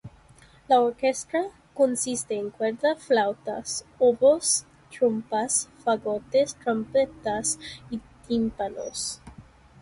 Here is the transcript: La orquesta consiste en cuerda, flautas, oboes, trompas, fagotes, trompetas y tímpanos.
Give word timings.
La 0.67 0.81
orquesta 0.81 1.51
consiste 1.75 2.33
en 2.39 2.49
cuerda, 2.49 2.95
flautas, 2.95 3.85
oboes, 3.99 4.65
trompas, 4.89 5.69
fagotes, 5.83 6.55
trompetas 6.55 7.59
y 7.91 8.01
tímpanos. 8.27 9.21